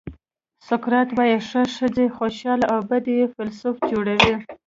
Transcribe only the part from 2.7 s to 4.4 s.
او بده یې فیلسوف جوړوي.